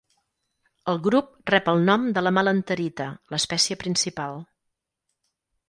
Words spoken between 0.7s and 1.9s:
El grup rep el